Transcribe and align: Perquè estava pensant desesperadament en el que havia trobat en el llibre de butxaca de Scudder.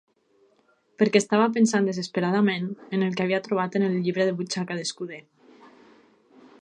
Perquè 1.01 1.19
estava 1.23 1.49
pensant 1.57 1.89
desesperadament 1.89 2.65
en 2.99 3.03
el 3.09 3.13
que 3.19 3.27
havia 3.27 3.43
trobat 3.49 3.77
en 3.81 3.87
el 3.89 3.99
llibre 4.09 4.27
de 4.31 4.35
butxaca 4.41 4.79
de 4.81 4.89
Scudder. 4.93 5.21